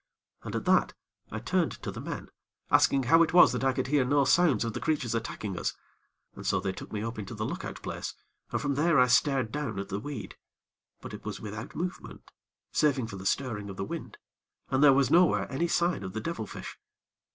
And 0.41 0.55
at 0.55 0.65
that, 0.65 0.95
I 1.29 1.37
turned 1.37 1.73
to 1.83 1.91
the 1.91 2.01
men, 2.01 2.29
asking 2.71 3.03
how 3.03 3.21
it 3.21 3.33
was 3.33 3.51
that 3.53 3.63
I 3.63 3.71
could 3.71 3.85
hear 3.85 4.03
no 4.03 4.25
sounds 4.25 4.65
of 4.65 4.73
the 4.73 4.79
creatures 4.79 5.13
attacking 5.13 5.59
us, 5.59 5.77
and 6.35 6.43
so 6.43 6.59
they 6.59 6.71
took 6.71 6.91
me 6.91 7.03
up 7.03 7.19
into 7.19 7.35
the 7.35 7.45
look 7.45 7.63
out 7.63 7.83
place, 7.83 8.15
and 8.51 8.59
from 8.59 8.73
there 8.73 8.99
I 8.99 9.05
stared 9.05 9.51
down 9.51 9.77
at 9.77 9.89
the 9.89 9.99
weed; 9.99 10.35
but 11.01 11.13
it 11.13 11.23
was 11.23 11.39
without 11.39 11.75
movement, 11.75 12.31
save 12.71 12.95
for 13.07 13.15
the 13.15 13.27
stirring 13.27 13.69
of 13.69 13.77
the 13.77 13.85
wind, 13.85 14.17
and 14.71 14.83
there 14.83 14.91
was 14.91 15.11
nowhere 15.11 15.45
any 15.51 15.67
sign 15.67 16.01
of 16.01 16.13
the 16.13 16.19
devil 16.19 16.47
fish. 16.47 16.79